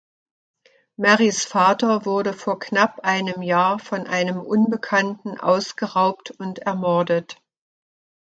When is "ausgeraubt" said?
5.39-6.31